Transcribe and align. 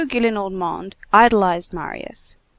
Gillenormand 0.03 0.95
idolized 1.13 1.73
Marius. 1.73 2.37